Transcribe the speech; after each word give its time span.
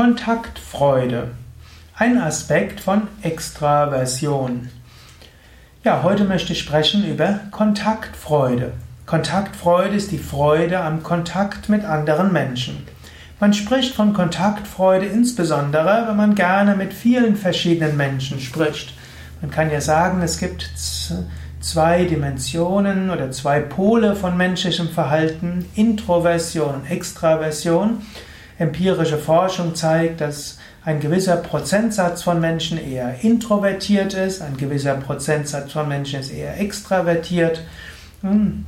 Kontaktfreude. 0.00 1.32
Ein 1.94 2.16
Aspekt 2.16 2.80
von 2.80 3.02
Extraversion. 3.20 4.70
Ja, 5.84 6.02
heute 6.02 6.24
möchte 6.24 6.54
ich 6.54 6.60
sprechen 6.60 7.04
über 7.06 7.40
Kontaktfreude. 7.50 8.72
Kontaktfreude 9.04 9.94
ist 9.94 10.10
die 10.10 10.16
Freude 10.16 10.80
am 10.80 11.02
Kontakt 11.02 11.68
mit 11.68 11.84
anderen 11.84 12.32
Menschen. 12.32 12.86
Man 13.40 13.52
spricht 13.52 13.94
von 13.94 14.14
Kontaktfreude 14.14 15.04
insbesondere, 15.04 16.06
wenn 16.08 16.16
man 16.16 16.34
gerne 16.34 16.76
mit 16.76 16.94
vielen 16.94 17.36
verschiedenen 17.36 17.98
Menschen 17.98 18.40
spricht. 18.40 18.94
Man 19.42 19.50
kann 19.50 19.70
ja 19.70 19.82
sagen, 19.82 20.22
es 20.22 20.38
gibt 20.38 20.70
zwei 21.60 22.04
Dimensionen 22.06 23.10
oder 23.10 23.32
zwei 23.32 23.60
Pole 23.60 24.16
von 24.16 24.38
menschlichem 24.38 24.88
Verhalten, 24.88 25.66
Introversion 25.74 26.76
und 26.76 26.90
Extraversion. 26.90 28.00
Empirische 28.60 29.16
Forschung 29.16 29.74
zeigt, 29.74 30.20
dass 30.20 30.58
ein 30.84 31.00
gewisser 31.00 31.36
Prozentsatz 31.36 32.22
von 32.22 32.40
Menschen 32.40 32.76
eher 32.76 33.24
introvertiert 33.24 34.12
ist, 34.12 34.42
ein 34.42 34.58
gewisser 34.58 34.96
Prozentsatz 34.96 35.72
von 35.72 35.88
Menschen 35.88 36.20
ist 36.20 36.30
eher 36.30 36.60
extravertiert. 36.60 37.62
Hm, 38.20 38.66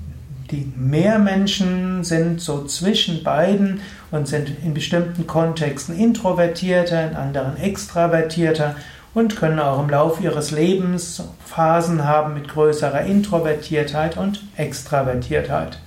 die 0.51 0.73
mehr 0.77 1.19
Menschen 1.19 2.05
sind 2.05 2.41
so 2.41 2.65
zwischen 2.65 3.23
beiden 3.23 3.81
und 4.11 4.27
sind 4.27 4.51
in 4.65 4.73
bestimmten 4.73 5.27
Kontexten 5.27 5.99
introvertierter, 5.99 7.11
in 7.11 7.15
anderen 7.15 7.59
extravertierter 7.59 8.77
und 9.13 9.37
können 9.37 9.59
auch 9.59 9.83
im 9.83 9.91
Laufe 9.91 10.23
ihres 10.23 10.53
Lebens 10.53 11.23
Phasen 11.45 12.05
haben 12.07 12.33
mit 12.33 12.49
größerer 12.49 13.03
Introvertiertheit 13.03 14.17
und 14.17 14.43
Extravertiertheit. 14.57 15.79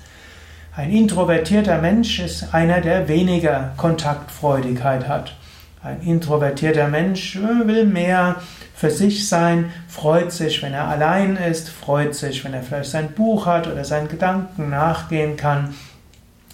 Ein 0.77 0.91
introvertierter 0.91 1.77
Mensch 1.77 2.19
ist 2.19 2.53
einer, 2.53 2.81
der 2.81 3.07
weniger 3.07 3.71
Kontaktfreudigkeit 3.77 5.07
hat. 5.07 5.33
Ein 5.81 6.01
introvertierter 6.01 6.89
Mensch 6.89 7.39
will 7.63 7.85
mehr 7.85 8.35
für 8.73 8.91
sich 8.91 9.29
sein, 9.29 9.71
freut 9.87 10.33
sich, 10.33 10.61
wenn 10.61 10.73
er 10.73 10.89
allein 10.89 11.37
ist, 11.37 11.69
freut 11.69 12.13
sich, 12.13 12.43
wenn 12.43 12.53
er 12.53 12.61
vielleicht 12.61 12.91
sein 12.91 13.13
Buch 13.13 13.45
hat 13.45 13.67
oder 13.67 13.85
seinen 13.85 14.09
Gedanken 14.09 14.69
nachgehen 14.69 15.37
kann, 15.37 15.75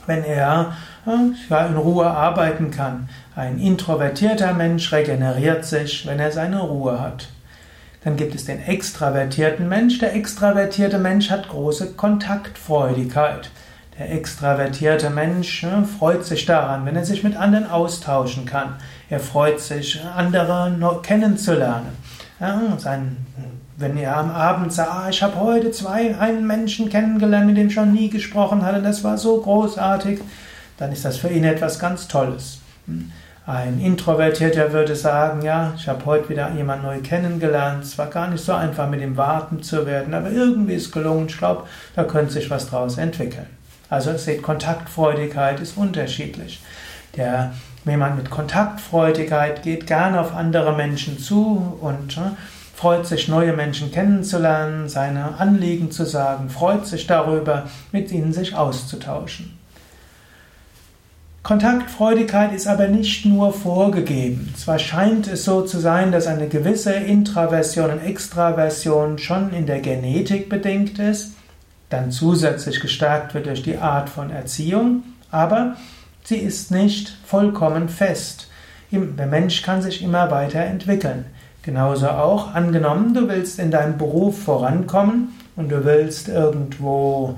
wenn 0.06 0.24
er 0.24 0.76
ja, 1.08 1.66
in 1.68 1.78
Ruhe 1.78 2.06
arbeiten 2.06 2.70
kann. 2.70 3.10
Ein 3.36 3.58
introvertierter 3.58 4.54
Mensch 4.54 4.92
regeneriert 4.94 5.66
sich, 5.66 6.06
wenn 6.06 6.20
er 6.20 6.32
seine 6.32 6.62
Ruhe 6.62 7.00
hat. 7.00 7.30
Dann 8.04 8.18
gibt 8.18 8.36
es 8.36 8.46
den 8.46 8.62
extravertierten 8.62 9.68
Mensch. 9.68 9.98
Der 9.98 10.14
extravertierte 10.14 11.00
Mensch 11.00 11.32
hat 11.32 11.50
große 11.50 11.94
Kontaktfreudigkeit. 11.94 13.50
Der 14.00 14.12
extravertierte 14.12 15.10
Mensch 15.10 15.64
ne, 15.64 15.86
freut 16.00 16.26
sich 16.26 16.46
daran, 16.46 16.86
wenn 16.86 16.96
er 16.96 17.06
sich 17.06 17.24
mit 17.24 17.36
anderen 17.36 17.70
austauschen 17.70 18.46
kann. 18.46 18.76
Er 19.10 19.20
freut 19.20 19.60
sich, 19.60 20.02
andere 20.16 21.00
kennenzulernen. 21.04 21.98
Ja, 22.40 22.62
sein, 22.78 23.18
wenn 23.78 23.98
er 23.98 24.18
am 24.18 24.32
Abend 24.32 24.72
sagt, 24.74 24.92
ah, 24.92 25.08
ich 25.10 25.22
habe 25.22 25.40
heute 25.40 25.72
zwei, 25.72 26.18
einen 26.18 26.48
Menschen 26.48 26.90
kennengelernt, 26.90 27.48
mit 27.48 27.58
dem 27.58 27.68
ich 27.68 27.74
schon 27.74 27.92
nie 27.92 28.10
gesprochen 28.10 28.66
hatte, 28.66 28.82
das 28.82 29.04
war 29.04 29.18
so 29.18 29.42
großartig, 29.42 30.22
dann 30.78 30.92
ist 30.92 31.06
das 31.06 31.18
für 31.18 31.30
ihn 31.30 31.44
etwas 31.44 31.78
ganz 31.78 32.08
Tolles. 32.08 32.60
Ein 33.46 33.80
Introvertierter 33.82 34.72
würde 34.72 34.96
sagen, 34.96 35.42
ja, 35.42 35.74
ich 35.76 35.88
habe 35.88 36.06
heute 36.06 36.30
wieder 36.30 36.52
jemanden 36.52 36.86
neu 36.86 37.00
kennengelernt, 37.02 37.84
es 37.84 37.98
war 37.98 38.08
gar 38.08 38.28
nicht 38.28 38.44
so 38.44 38.54
einfach, 38.54 38.90
mit 38.90 39.02
ihm 39.02 39.18
warten 39.18 39.62
zu 39.62 39.86
werden, 39.86 40.14
aber 40.14 40.32
irgendwie 40.32 40.76
ist 40.76 40.88
es 40.88 40.92
gelungen, 40.92 41.28
ich 41.28 41.38
glaube, 41.38 41.64
da 41.96 42.04
könnte 42.04 42.34
sich 42.34 42.50
was 42.50 42.70
draus 42.70 42.98
entwickeln. 42.98 43.48
Also 43.92 44.16
seht, 44.18 44.42
Kontaktfreudigkeit 44.42 45.60
ist 45.60 45.76
unterschiedlich. 45.78 46.62
Der 47.18 47.54
jemand 47.86 48.16
mit 48.16 48.30
Kontaktfreudigkeit 48.30 49.64
geht 49.64 49.86
gerne 49.86 50.22
auf 50.22 50.34
andere 50.34 50.74
Menschen 50.74 51.20
zu 51.20 51.78
und 51.82 52.16
äh, 52.16 52.32
freut 52.74 53.06
sich, 53.06 53.28
neue 53.28 53.52
Menschen 53.52 53.92
kennenzulernen, 53.92 54.88
seine 54.88 55.38
Anliegen 55.40 55.92
zu 55.92 56.06
sagen, 56.06 56.50
freut 56.50 56.88
sich 56.88 57.06
darüber, 57.06 57.66
mit 57.92 58.14
ihnen 58.14 58.32
sich 58.32 58.56
auszutauschen. 58.56 59.60
Kontaktfreudigkeit 61.44 62.54
ist 62.54 62.68
aber 62.68 62.88
nicht 62.88 63.26
nur 63.26 63.52
vorgegeben. 63.52 64.54
Zwar 64.56 64.80
scheint 64.80 65.28
es 65.28 65.44
so 65.44 65.64
zu 65.64 65.80
sein, 65.80 66.14
dass 66.14 66.28
eine 66.28 66.48
gewisse 66.48 66.94
Intraversion 66.94 67.92
und 67.92 68.06
Extraversion 68.06 69.18
schon 69.18 69.52
in 69.52 69.66
der 69.66 69.82
Genetik 69.82 70.48
bedingt 70.48 70.98
ist, 70.98 71.34
dann 71.92 72.12
zusätzlich 72.12 72.80
gestärkt 72.80 73.34
wird 73.34 73.46
durch 73.46 73.62
die 73.62 73.78
Art 73.78 74.10
von 74.10 74.32
Erziehung, 74.32 75.04
aber 75.30 75.76
sie 76.24 76.38
ist 76.38 76.72
nicht 76.72 77.16
vollkommen 77.26 77.90
fest. 77.90 78.48
Der 78.92 79.28
Mensch 79.28 79.62
kann 79.62 79.82
sich 79.82 80.02
immer 80.04 80.32
weiter 80.32 80.60
entwickeln. 80.60 81.26
Genauso 81.62 82.10
auch 82.10 82.54
angenommen, 82.54 83.14
du 83.14 83.28
willst 83.30 83.60
in 83.60 83.72
deinem 83.72 83.98
Beruf 83.98 84.44
vorankommen 84.44 85.30
und 85.56 85.70
du 85.70 85.86
willst 85.86 86.28
irgendwo 86.28 87.38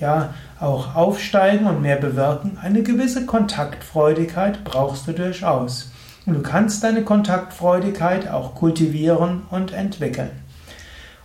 ja, 0.00 0.34
auch 0.58 0.94
aufsteigen 0.96 1.66
und 1.66 1.82
mehr 1.82 1.96
bewirken. 1.96 2.58
Eine 2.60 2.82
gewisse 2.82 3.26
Kontaktfreudigkeit 3.26 4.64
brauchst 4.64 5.06
du 5.06 5.12
durchaus. 5.12 5.92
Und 6.26 6.34
du 6.34 6.42
kannst 6.42 6.82
deine 6.84 7.02
Kontaktfreudigkeit 7.02 8.28
auch 8.30 8.54
kultivieren 8.54 9.42
und 9.50 9.72
entwickeln. 9.72 10.30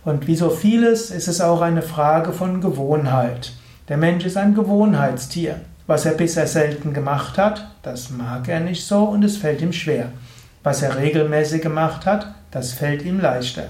Und 0.06 0.28
wie 0.28 0.36
so 0.36 0.50
vieles 0.50 1.10
ist 1.10 1.26
es 1.26 1.40
auch 1.40 1.60
eine 1.60 1.82
Frage 1.82 2.32
von 2.32 2.60
Gewohnheit. 2.60 3.54
Der 3.88 3.96
Mensch 3.96 4.24
ist 4.24 4.36
ein 4.36 4.54
Gewohnheitstier. 4.54 5.56
Was 5.88 6.06
er 6.06 6.12
bisher 6.12 6.46
selten 6.46 6.92
gemacht 6.92 7.38
hat, 7.38 7.66
das 7.82 8.10
mag 8.10 8.46
er 8.46 8.60
nicht 8.60 8.86
so 8.86 9.02
und 9.02 9.24
es 9.24 9.36
fällt 9.36 9.62
ihm 9.62 9.72
schwer. 9.72 10.10
Was 10.62 10.82
er 10.82 10.96
regelmäßig 10.96 11.60
gemacht 11.60 12.06
hat, 12.06 12.32
das 12.52 12.72
fällt 12.72 13.04
ihm 13.04 13.18
leichter. 13.18 13.64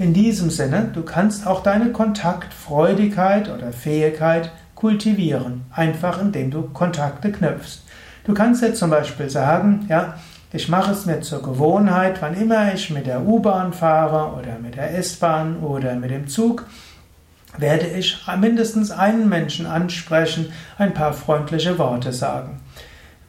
In 0.00 0.12
diesem 0.12 0.50
Sinne, 0.50 0.90
du 0.92 1.02
kannst 1.02 1.46
auch 1.46 1.62
deine 1.62 1.92
Kontaktfreudigkeit 1.92 3.48
oder 3.48 3.70
Fähigkeit 3.70 4.50
kultivieren, 4.74 5.66
einfach 5.70 6.20
indem 6.20 6.50
du 6.50 6.62
Kontakte 6.62 7.30
knüpfst. 7.30 7.82
Du 8.24 8.34
kannst 8.34 8.62
jetzt 8.62 8.80
zum 8.80 8.90
Beispiel 8.90 9.30
sagen, 9.30 9.86
ja, 9.88 10.14
ich 10.52 10.68
mache 10.68 10.92
es 10.92 11.06
mir 11.06 11.22
zur 11.22 11.42
Gewohnheit, 11.42 12.20
wann 12.20 12.34
immer 12.34 12.74
ich 12.74 12.90
mit 12.90 13.06
der 13.06 13.22
U-Bahn 13.22 13.72
fahre 13.72 14.38
oder 14.38 14.58
mit 14.58 14.76
der 14.76 14.96
S-Bahn 14.98 15.60
oder 15.60 15.94
mit 15.94 16.10
dem 16.10 16.28
Zug, 16.28 16.66
werde 17.56 17.86
ich 17.86 18.18
mindestens 18.38 18.90
einen 18.90 19.28
Menschen 19.30 19.66
ansprechen, 19.66 20.52
ein 20.76 20.92
paar 20.92 21.14
freundliche 21.14 21.78
Worte 21.78 22.12
sagen. 22.12 22.60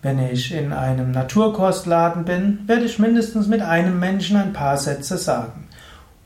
Wenn 0.01 0.19
ich 0.19 0.53
in 0.53 0.73
einem 0.73 1.11
Naturkostladen 1.11 2.25
bin, 2.25 2.59
werde 2.67 2.84
ich 2.84 3.00
mindestens 3.00 3.47
mit 3.47 3.61
einem 3.61 4.00
Menschen 4.00 4.35
ein 4.35 4.51
paar 4.51 4.75
Sätze 4.75 5.17
sagen. 5.17 5.69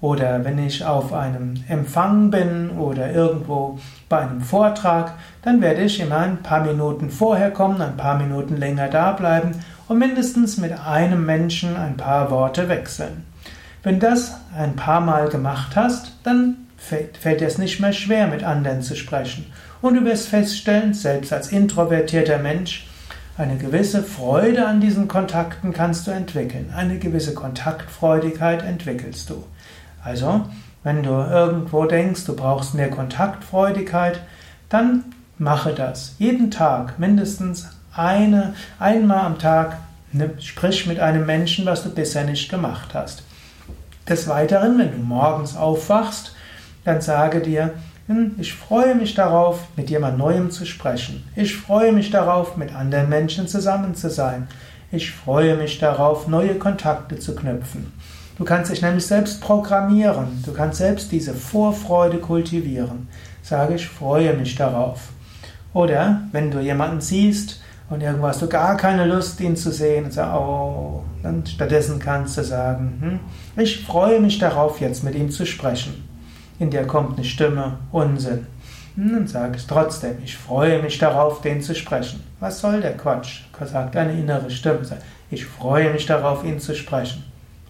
Oder 0.01 0.45
wenn 0.45 0.57
ich 0.57 0.83
auf 0.83 1.13
einem 1.13 1.63
Empfang 1.67 2.31
bin 2.31 2.71
oder 2.71 3.11
irgendwo 3.11 3.79
bei 4.09 4.19
einem 4.19 4.41
Vortrag, 4.41 5.13
dann 5.43 5.61
werde 5.61 5.81
ich 5.81 5.99
immer 5.99 6.17
ein 6.17 6.41
paar 6.41 6.63
Minuten 6.63 7.11
vorher 7.11 7.51
kommen, 7.51 7.81
ein 7.81 7.97
paar 7.97 8.17
Minuten 8.17 8.57
länger 8.57 8.87
da 8.87 9.11
bleiben 9.11 9.53
und 9.87 9.99
mindestens 9.99 10.57
mit 10.57 10.73
einem 10.73 11.25
Menschen 11.25 11.75
ein 11.75 11.97
paar 11.97 12.29
Worte 12.31 12.69
wechseln. 12.69 13.25
Wenn 13.83 13.99
das 13.99 14.35
ein 14.55 14.75
paar 14.75 15.01
Mal 15.01 15.29
gemacht 15.29 15.75
hast, 15.75 16.13
dann 16.23 16.57
fällt 16.77 17.41
dir 17.41 17.47
es 17.47 17.57
nicht 17.57 17.79
mehr 17.79 17.93
schwer, 17.93 18.27
mit 18.27 18.43
anderen 18.43 18.81
zu 18.81 18.95
sprechen. 18.95 19.45
Und 19.81 19.95
du 19.95 20.05
wirst 20.05 20.27
feststellen, 20.27 20.93
selbst 20.93 21.31
als 21.31 21.51
introvertierter 21.51 22.39
Mensch, 22.39 22.87
eine 23.37 23.57
gewisse 23.57 24.01
Freude 24.01 24.67
an 24.67 24.81
diesen 24.81 25.07
Kontakten 25.07 25.71
kannst 25.71 26.07
du 26.07 26.11
entwickeln. 26.11 26.73
Eine 26.75 26.97
gewisse 26.97 27.35
Kontaktfreudigkeit 27.35 28.63
entwickelst 28.63 29.29
du. 29.29 29.43
Also, 30.03 30.45
wenn 30.83 31.03
du 31.03 31.11
irgendwo 31.11 31.85
denkst, 31.85 32.25
du 32.25 32.35
brauchst 32.35 32.73
mehr 32.73 32.89
Kontaktfreudigkeit, 32.89 34.21
dann 34.69 35.03
mache 35.37 35.73
das. 35.73 36.15
Jeden 36.17 36.49
Tag 36.49 36.97
mindestens 36.97 37.67
eine, 37.97 38.53
einmal 38.79 39.25
am 39.25 39.39
Tag 39.39 39.77
ne, 40.11 40.31
sprich 40.39 40.85
mit 40.85 40.99
einem 40.99 41.25
Menschen, 41.25 41.65
was 41.65 41.83
du 41.83 41.89
bisher 41.89 42.23
nicht 42.23 42.49
gemacht 42.49 42.94
hast. 42.94 43.23
Des 44.07 44.27
Weiteren, 44.27 44.77
wenn 44.77 44.91
du 44.91 44.97
morgens 44.99 45.55
aufwachst, 45.57 46.35
dann 46.85 47.01
sage 47.01 47.41
dir, 47.41 47.73
hm, 48.07 48.35
ich 48.38 48.53
freue 48.53 48.95
mich 48.95 49.15
darauf, 49.15 49.67
mit 49.75 49.89
jemand 49.89 50.17
Neuem 50.17 50.49
zu 50.49 50.65
sprechen. 50.65 51.25
Ich 51.35 51.57
freue 51.57 51.91
mich 51.91 52.09
darauf, 52.09 52.55
mit 52.55 52.73
anderen 52.73 53.09
Menschen 53.09 53.47
zusammen 53.47 53.95
zu 53.95 54.09
sein. 54.09 54.47
Ich 54.91 55.11
freue 55.11 55.57
mich 55.57 55.79
darauf, 55.79 56.27
neue 56.29 56.55
Kontakte 56.55 57.19
zu 57.19 57.35
knüpfen. 57.35 57.91
Du 58.38 58.45
kannst 58.45 58.71
dich 58.71 58.81
nämlich 58.81 59.05
selbst 59.05 59.41
programmieren. 59.41 60.43
Du 60.45 60.53
kannst 60.53 60.77
selbst 60.77 61.11
diese 61.11 61.33
Vorfreude 61.33 62.19
kultivieren. 62.19 63.09
Sage, 63.41 63.75
ich 63.75 63.88
freue 63.88 64.33
mich 64.33 64.55
darauf. 64.55 65.09
Oder 65.73 66.21
wenn 66.31 66.51
du 66.51 66.61
jemanden 66.61 67.01
siehst, 67.01 67.61
und 67.89 68.01
irgendwo 68.01 68.28
hast 68.28 68.42
du 68.42 68.48
gar 68.48 68.75
keine 68.75 69.06
Lust, 69.06 69.39
ihn 69.39 69.56
zu 69.56 69.72
sehen. 69.72 70.06
Und 70.06 70.13
sag, 70.13 70.36
oh, 70.36 71.04
dann 71.24 71.45
stattdessen 71.45 72.00
kannst 72.00 72.38
du 72.38 72.44
sagen, 72.44 72.98
hm, 73.01 73.63
ich 73.63 73.86
freue 73.86 74.19
mich 74.19 74.39
darauf, 74.39 74.81
jetzt 74.81 75.04
mit 75.04 75.16
ihm 75.16 75.30
zu 75.30 75.45
sprechen. 75.45 76.07
In 76.60 76.69
dir 76.69 76.86
kommt 76.86 77.18
eine 77.18 77.25
Stimme, 77.25 77.78
Unsinn. 77.92 78.48
Dann 78.95 79.28
sage 79.28 79.57
ich 79.57 79.68
trotzdem, 79.68 80.18
ich 80.24 80.36
freue 80.36 80.81
mich 80.81 80.98
darauf, 80.98 81.42
den 81.42 81.62
zu 81.62 81.75
sprechen. 81.75 82.24
Was 82.39 82.60
soll 82.60 82.81
der 82.81 82.98
Quatsch? 82.98 83.42
sagt 83.63 83.95
eine 83.95 84.13
innere 84.13 84.50
Stimme. 84.50 84.81
Ich 85.30 85.45
freue 85.45 85.94
mich 85.94 86.07
darauf, 86.07 86.44
ihn 86.44 86.60
zu 86.60 86.75
sprechen. 86.75 87.24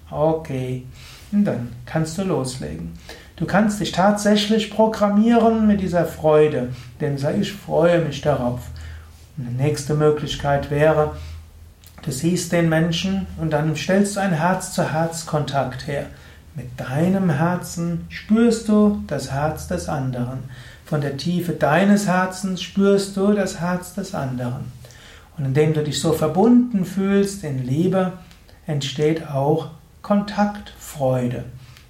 Okay, 0.09 0.85
und 1.33 1.43
dann 1.43 1.69
kannst 1.85 2.17
du 2.17 2.23
loslegen. 2.23 2.93
Du 3.35 3.45
kannst 3.45 3.81
dich 3.81 3.91
tatsächlich 3.91 4.71
programmieren 4.71 5.67
mit 5.67 5.81
dieser 5.81 6.05
Freude, 6.05 6.69
denn 7.01 7.17
sag 7.17 7.37
ich 7.37 7.51
freue 7.51 7.99
mich 7.99 8.21
darauf. 8.21 8.61
Die 9.39 9.43
nächste 9.43 9.93
Möglichkeit 9.93 10.71
wäre, 10.71 11.15
du 12.01 12.11
siehst 12.11 12.51
den 12.51 12.69
Menschen 12.69 13.27
und 13.39 13.51
dann 13.51 13.75
stellst 13.75 14.15
du 14.15 14.19
einen 14.19 14.33
Herz-zu-Herz-Kontakt 14.33 15.85
her. 15.85 16.07
Mit 16.55 16.79
deinem 16.79 17.29
Herzen 17.29 18.07
spürst 18.09 18.67
du 18.67 19.03
das 19.05 19.31
Herz 19.31 19.67
des 19.67 19.89
anderen. 19.89 20.39
Von 20.85 21.01
der 21.01 21.17
Tiefe 21.17 21.51
deines 21.51 22.07
Herzens 22.07 22.63
spürst 22.63 23.15
du 23.15 23.33
das 23.33 23.59
Herz 23.59 23.93
des 23.93 24.15
anderen. 24.15 24.71
Und 25.37 25.45
indem 25.45 25.75
du 25.75 25.83
dich 25.83 26.01
so 26.01 26.13
verbunden 26.13 26.83
fühlst 26.83 27.43
in 27.43 27.63
Liebe, 27.63 28.13
entsteht 28.65 29.27
auch 29.27 29.69
Kontaktfreude. 30.01 31.43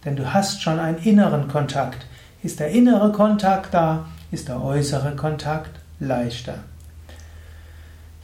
Denn 0.04 0.18
du 0.18 0.34
hast 0.34 0.62
schon 0.62 0.80
einen 0.80 0.98
inneren 0.98 1.48
Kontakt. 1.48 2.06
Ist 2.44 2.60
der 2.60 2.72
innere 2.72 3.14
Kontakt 3.14 3.74
da, 3.74 4.06
ist 4.32 4.50
der 4.50 4.62
äußere 4.62 5.16
Kontakt 5.16 5.72
leichter. 6.02 6.56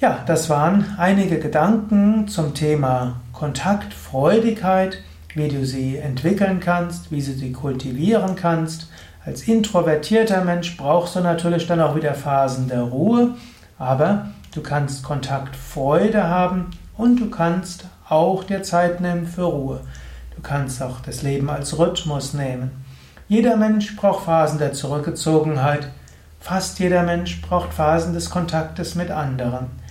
Ja, 0.04 0.20
das 0.26 0.50
waren 0.50 0.96
einige 0.98 1.40
Gedanken 1.40 2.28
zum 2.28 2.54
Thema 2.54 3.22
Kontaktfreudigkeit, 3.32 4.98
wie 5.34 5.48
du 5.48 5.66
sie 5.66 5.96
entwickeln 5.96 6.60
kannst, 6.60 7.10
wie 7.10 7.22
du 7.22 7.32
sie 7.32 7.54
kultivieren 7.54 8.36
kannst. 8.36 8.90
Als 9.26 9.48
introvertierter 9.48 10.44
Mensch 10.44 10.76
brauchst 10.76 11.16
du 11.16 11.22
natürlich 11.22 11.68
dann 11.68 11.80
auch 11.80 11.96
wieder 11.96 12.16
Phasen 12.16 12.68
der 12.68 12.82
Ruhe, 12.82 13.36
aber 13.80 14.26
du 14.54 14.62
kannst 14.62 15.04
Kontaktfreude 15.04 16.28
haben 16.28 16.72
und 16.98 17.22
du 17.22 17.30
kannst 17.30 17.86
auch 18.10 18.44
dir 18.44 18.62
Zeit 18.62 19.00
nehmen 19.00 19.26
für 19.26 19.44
Ruhe. 19.44 19.80
Du 20.36 20.42
kannst 20.42 20.84
auch 20.84 21.00
das 21.00 21.22
Leben 21.22 21.50
als 21.50 21.80
Rhythmus 21.80 22.34
nehmen. 22.34 22.72
Jeder 23.30 23.56
Mensch 23.56 23.96
braucht 23.96 24.26
Phasen 24.26 24.60
der 24.60 24.74
Zurückgezogenheit. 24.74 25.88
Fast 26.42 26.80
jeder 26.80 27.04
Mensch 27.04 27.42
braucht 27.42 27.74
Phasen 27.74 28.14
des 28.14 28.30
Kontaktes 28.30 28.96
mit 28.96 29.10
anderen. 29.10 29.82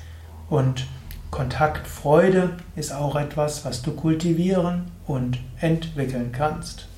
Und 0.52 0.86
Kontaktfreude 1.30 2.50
ist 2.76 2.92
auch 2.92 3.16
etwas, 3.16 3.64
was 3.64 3.80
du 3.80 3.92
kultivieren 3.92 4.82
und 5.06 5.38
entwickeln 5.58 6.30
kannst. 6.30 6.88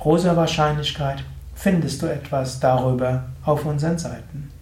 großer 0.00 0.36
Wahrscheinlichkeit 0.36 1.24
findest 1.54 2.02
du 2.02 2.06
etwas 2.06 2.60
darüber 2.60 3.24
auf 3.44 3.64
unseren 3.64 3.98
Seiten. 3.98 4.52